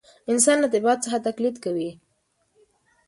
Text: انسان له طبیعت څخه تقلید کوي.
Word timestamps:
انسان 0.31 0.57
له 0.61 0.67
طبیعت 0.73 0.99
څخه 1.05 1.17
تقلید 1.27 1.55
کوي. 1.63 1.89